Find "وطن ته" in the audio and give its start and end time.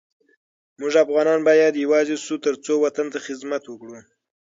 2.85-3.19